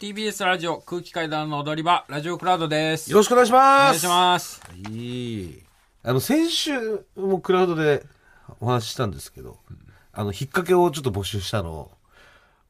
[0.00, 3.10] TBS ラジオ空気階段の踊り場、ラジオクラウドです。
[3.10, 3.86] よろしくお願いしおます。
[3.88, 4.62] 願いします。
[4.88, 5.62] いい。
[6.02, 8.06] あの、先週もクラウドで
[8.60, 9.58] お話ししたんですけど、
[10.14, 11.90] あの、引っ掛けをちょっと募集したの、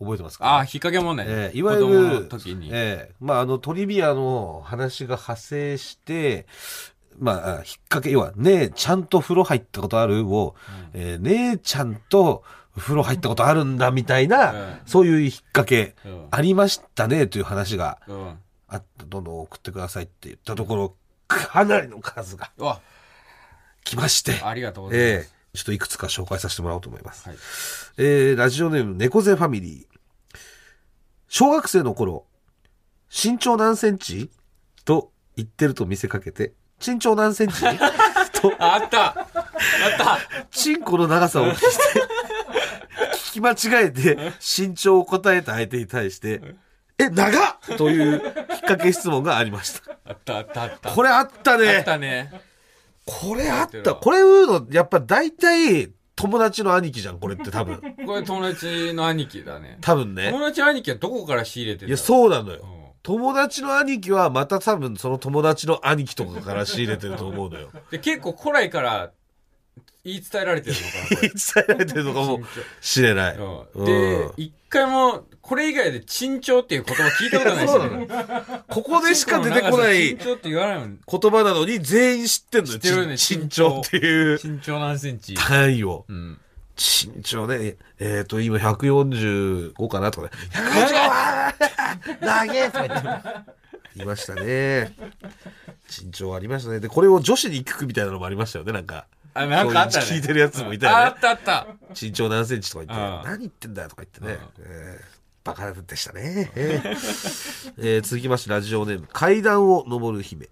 [0.00, 0.56] 覚えてますか？
[0.56, 1.32] あ、引っ掛け問題ね。
[1.34, 1.80] ええいわゆ
[2.20, 2.70] る、時に。
[2.72, 6.46] ええまあ、あの、トリビアの話が派生して、
[7.18, 10.54] まあ、あ引っ掛け、要は、ねえ、ちゃんと風呂入ったことあるを、
[10.94, 12.42] えー姉ちゃんと
[12.78, 14.80] 風呂入ったことあるんだみたいな、うん。
[14.86, 16.28] そういう引っ掛け、うん。
[16.30, 18.38] ありましたねという話がうん。
[18.68, 22.50] あった、どんどん送ってくださいって言ったところ、かなりの数が
[23.84, 25.08] 来まして、ありがとうございます。
[25.28, 25.38] ええ。
[25.54, 27.28] ちょっといくつか紹介させてもらおうと思います。
[27.28, 27.38] はい。
[27.96, 29.98] えーラジオネーム猫背ファミリー。
[31.28, 32.24] 小学生の頃、
[33.10, 34.30] 身長何センチ？
[34.84, 36.52] と言ってると見せかけて、
[36.86, 37.60] 身長何センチ？
[38.40, 39.06] と、ああった。
[39.06, 39.26] あっ
[39.98, 40.18] た。
[40.50, 42.07] チンコの長さを聞いて、聞
[43.40, 43.52] き間
[43.82, 46.42] 違えて身長を答えた相手に対して、
[46.98, 49.98] え、長っという引っ掛け質問がありました。
[50.04, 50.90] あったあったあった。
[50.90, 51.82] これあったあっね。
[51.84, 52.32] たね。
[53.04, 53.94] これあった。
[53.94, 57.80] これ言うの、やっぱ大体友達の兄貴じゃん、これって多分。
[58.04, 59.78] これ友達の兄貴だね。
[59.80, 60.30] 多分ね。
[60.30, 62.60] 友達の兄貴はどこから仕入れてたいや、そうなのよ。
[62.72, 67.70] うん友達の兄貴はまた多分その友達の兄貴とかから仕入れてると思うのよ。
[67.90, 69.12] で、結構古来から
[70.04, 71.28] 言い伝えられてるのかな、これ。
[71.28, 72.40] 伝えられてるのかも
[72.80, 73.36] しれない。
[73.36, 78.08] うんうんで、一回も、これ以外で珍重っていう言葉聞いたことないです よね。
[78.68, 82.78] ここでしか出てこない言葉なのに全員知ってんのよ。
[82.78, 86.04] 知ってるねち身長っていう身長何センチ単位を。
[86.08, 86.38] うん。
[86.76, 90.32] 身長ね、えっ、と、今145かなとかね。
[90.52, 91.54] 145は
[92.20, 93.58] 長えとか言って。
[94.02, 94.94] いましたね。
[95.88, 96.80] 身長ありましたね。
[96.80, 99.06] で、これを女子に聞くみたいなのもありましたよね、なんか。
[99.38, 100.06] あ、なんかあったね。
[100.06, 101.66] 聞いてるやつもいたよねあったあった。
[102.00, 106.50] 身長何センチとか言って、何言ってんだよとか言ってねあ、えーバカでしたね。
[106.54, 110.48] えーえー続きましてラジオネーム、階段を登る姫。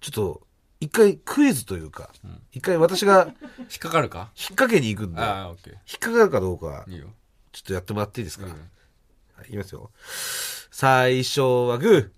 [0.00, 0.40] ちょっと、
[0.80, 2.10] 一回クイズというか、
[2.52, 3.28] 一回私が
[3.58, 4.30] 引っかかるか？
[4.36, 6.92] 引っ掛けに行くんで、引っかかるかどうか、ー。
[6.92, 7.08] いいよ。
[7.52, 8.56] ちょっとやってもらっていいですか、うんは
[9.44, 9.90] い、いきますよ。
[10.70, 12.10] 最初はグー、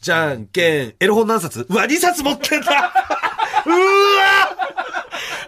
[0.00, 1.66] じゃんけん、エロ本何冊？
[1.68, 3.13] うわ、2冊持ってんだう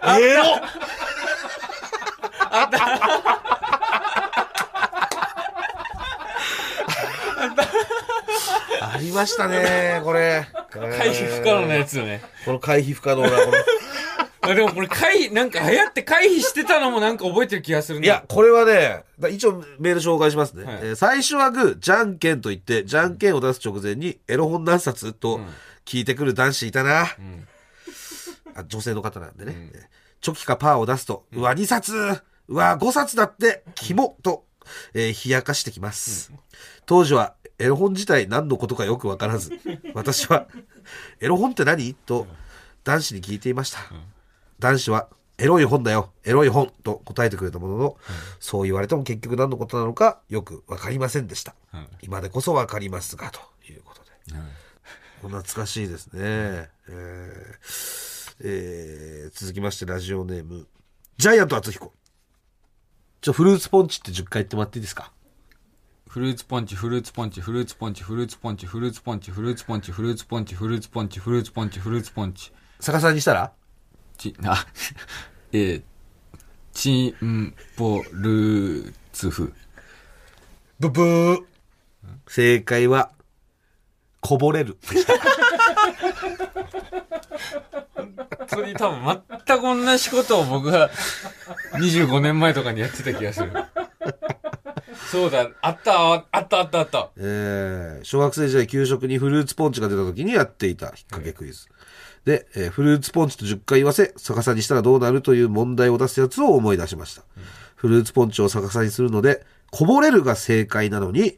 [0.07, 0.43] わエロ
[8.81, 10.47] ありましたね、これ。
[10.71, 12.21] 回避不可能なやつよね。
[12.45, 13.51] この回避不可能な、この。
[14.41, 18.05] あでもこれ回避、なんか流行って回避してたのもなんか覚えてる気がするね。
[18.05, 20.63] いや、これはね、だ一応メール紹介しますね。
[20.63, 25.41] はいえー最初はグー、じゃんけんと言って、じゃんけんを出す直前に、エロ本何冊と
[25.85, 27.03] 聞いてくる男子いたな。
[27.03, 27.07] ん
[28.57, 29.71] あ女性の方なんでね。
[30.21, 31.93] チョキかパーを出すと、うわ、2冊
[32.47, 34.45] うわ、5冊だって、キモと、
[34.93, 36.31] えー冷やかしてきます。
[36.85, 39.51] 当時は、エロ本自体何のことかよくわからず、
[39.93, 40.47] 私は、
[41.19, 41.93] エロ本って何？
[41.93, 42.27] と、
[42.83, 43.79] 男子に聞いていました。
[44.59, 45.07] 男子は、
[45.37, 47.97] エロい本だよ、エロい本と答えてくれたものの、
[48.39, 51.53] そう言われても結局何のことなのかよくわかりませんでした。
[51.73, 53.39] うん今でこそわかりますが、と
[53.71, 54.11] いうことで。
[54.33, 54.49] うん
[55.29, 56.69] 懐かしいですね。
[56.87, 60.67] えーえー続きましてラジオネーム、
[61.17, 61.91] ジャイアント厚彦。
[63.21, 65.11] ちょ、フルーツポンチって10回言ってもらっていいですか？
[66.07, 72.51] フルーツポンチ、フルーツポンチ、フルーツポンチ、フルーツポンチ、フルーツポンチ、フルーツポンチ、フルーツポンチ、フルーツポンチ、フルーツポンチ、フルーツポンチ。
[72.79, 73.51] 逆さにしたら？
[74.17, 74.65] ち、あ、
[75.51, 75.83] えー、
[76.73, 79.53] チンポルーツフ。
[80.79, 81.43] ブブー。
[82.27, 83.11] 正解は、
[84.21, 84.77] こぼれる。
[88.57, 90.89] 本当に多分全く同じことを僕が
[91.73, 93.51] 25年前とかにやってた気がする。
[95.11, 97.09] そうだ、あった、あった、あった、あった。
[97.17, 101.67] えー小学生時代給食にフルーツポンチが出た時にやっていた引っ掛けクイズ。
[102.25, 107.23] で、えーフルーツポンチと10回言わせ、逆さにしたらどうなるという問題を出すやつを思い出しました。
[107.75, 111.37] フルーツポンチを逆さにするので、こぼれるが正解なのに、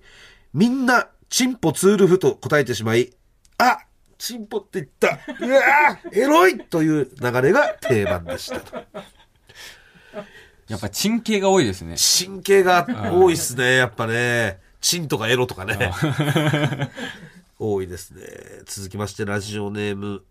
[0.53, 3.11] みんな、チンポツールフと答えてしまい、
[3.57, 3.79] あ
[4.19, 8.83] チンポって言ったうわーエロいという流れが定番でしたと。
[10.67, 11.95] やっぱ、チン系が多いですね。
[11.97, 14.59] 神経が多いっすね、やっぱね。
[14.81, 15.91] チンとかエロとかね。
[17.57, 18.21] 多いですね。
[18.65, 20.23] 続きまして、ラジオネーム、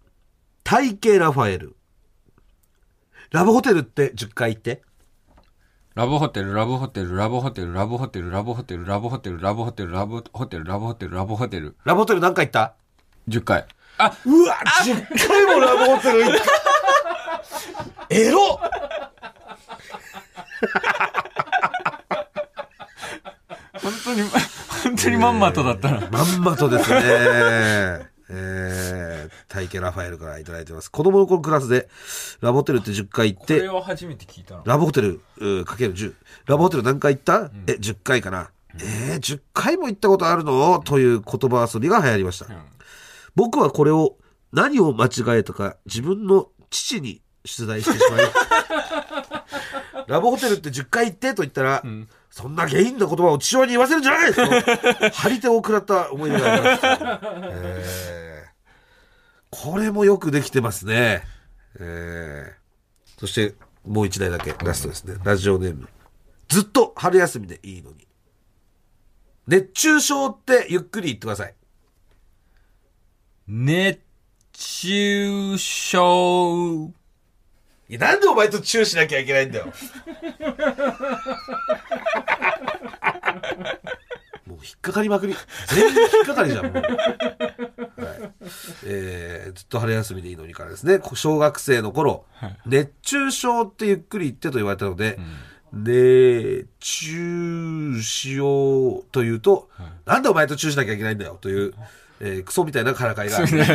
[0.62, 1.74] 体型ラファエル。
[3.32, 4.82] ラブホテルって10回言って。
[5.94, 11.76] ラブホテル、ラブホテル、ラブホテル、ラブホテル、ラブホテル、ラブホテル、ラブホテル、ラブホテル、ラブホテル、ラブホテル。
[11.84, 12.76] ラブホテル何回言った
[13.28, 13.66] ？10回。
[13.98, 16.44] あ、うわ、10回もラブホテル行った。
[18.10, 18.60] エロ
[23.82, 24.30] 本当に、本
[24.88, 26.08] 本当にまんまとだったな。
[26.10, 28.08] まんまとですね。
[28.30, 30.90] えー、大家ラファエルからいただいてます。
[30.90, 31.88] 子供の頃クラスで、
[32.40, 34.62] ラブホテルって10回行って、これは初めて聞いたの。
[34.64, 36.14] ラブホテル、うかける10。
[36.46, 38.50] ラブホテル何回行った、え、10回かな。
[38.80, 40.80] えー、10回も行ったことあるの？
[40.80, 42.46] という言葉遊びが流行りました。
[43.34, 44.16] 僕はこれを
[44.52, 48.24] 何を間違えたか自分の父に出題してしまい、
[50.06, 51.82] ラブホテルって10回行ってと言ったら、
[52.30, 54.44] そんな下品な言葉を父親に言わせるんじゃないと、
[55.12, 56.80] 張り手を食らった思い出があります。
[57.50, 58.28] えー
[59.50, 61.24] これもよくできてますね。
[61.80, 62.58] えー
[63.18, 65.16] そして、もう一台だけ、ラストですね。
[65.24, 65.88] ラジオネーム。
[66.48, 68.06] ずっと春休みでいいのに。
[69.48, 71.54] 熱中症ってゆっくり言ってください。
[73.50, 74.00] 熱
[74.52, 76.92] 中症。
[77.88, 79.64] いや、なんでお前とチューしなきゃいけないんだよ。
[84.46, 85.34] もう引っかかりまくり。
[85.68, 86.74] 全員引っかかりじゃん、もう。
[86.74, 86.84] はい。
[88.84, 91.00] えー、ずっと春休みでいいのにからですね。
[91.14, 92.26] 小学生の頃、
[92.66, 95.18] 熱中症ってゆっくり言ってと言われたので、
[95.72, 99.70] 熱中しようというと、
[100.04, 101.72] なんでお前とチューしなきゃいけないんだよという、
[102.20, 103.38] えークソみたいなからかいが。
[103.38, 103.70] なんか、引っ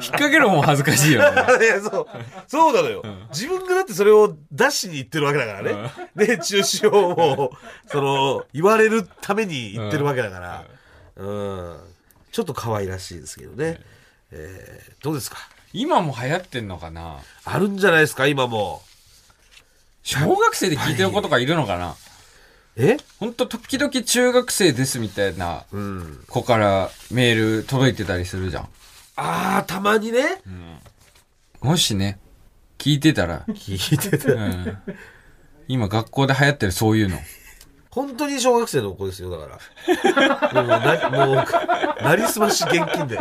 [0.00, 1.42] 掛ける方も恥ずかしいよね。
[1.64, 2.06] いや、そう。
[2.48, 3.04] そうなのよ。
[3.32, 5.92] 自分がだってそれを出しに行ってるわけだからね。
[6.16, 7.52] で、中止を、
[7.86, 10.64] その、言われるために言ってるわけだから。
[11.16, 11.76] うん。
[12.32, 13.80] ちょっと可愛らしいですけどね。
[14.32, 15.38] えーどうですか？
[15.72, 17.18] 今も流行ってんのかな？
[17.44, 18.82] あるんじゃないですか、今も。
[20.02, 21.94] 小学生で聞いてる子とかいるのかな？
[22.76, 22.96] え？
[23.18, 26.24] ほんと時々中学生ですみたいなうん。
[26.28, 28.68] 子からメール届いてたりするじゃん。
[29.16, 30.40] ああ、たまにね。
[31.60, 32.18] もしね、
[32.78, 34.32] 聞いてたら、聞いてた。
[34.32, 34.78] うん、
[35.68, 37.18] 今学校で流行ってるそういうの。
[37.90, 39.58] 本当に小学生の子ですよ、だか
[40.52, 40.62] ら。
[40.62, 43.18] もう、な、もう、なりすまし現金で。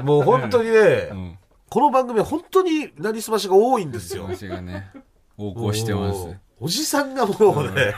[0.00, 1.38] もう本当にね、うん。
[1.68, 4.24] この番組は本当になりすましが多いんですよ。
[4.24, 4.90] 私がね、
[5.36, 6.28] 横行してます
[6.62, 6.68] お。
[6.68, 7.94] じさんがもうね、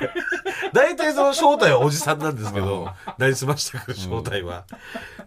[0.72, 2.88] 大体その正体はおじさんなんですけど、
[3.18, 4.64] なりすましてくる正体は。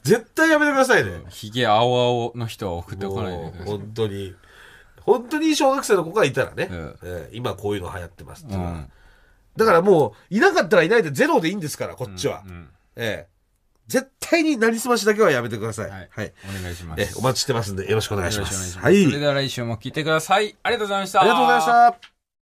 [0.04, 1.24] 絶対やめてくださいね。
[1.30, 3.68] ひげ青々の人は送ってこないでください。
[3.68, 4.36] 本当に。
[5.02, 8.92] 本当に小学生の子がいたらね、うんえー今こういうの流行ってますっていうん。
[9.56, 12.44] だからもう、いなかったらいないでゼロでいいんですから、こっちは。
[12.46, 13.38] うんええ
[13.88, 15.90] 絶対になりすましだけはやめてください。
[15.90, 16.34] はいはい。
[16.60, 17.02] お願いします。
[17.02, 18.54] えお待ちしてますんで、よろしくお願いします。
[18.54, 19.08] よろしくお願いします。
[19.08, 19.12] はい。
[19.12, 20.58] それでは来週も聞いてください。
[20.62, 21.22] ありがとうございました。
[21.22, 22.17] ありがとうございました。